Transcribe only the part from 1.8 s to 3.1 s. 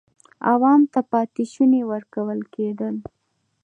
ورکول کېدل.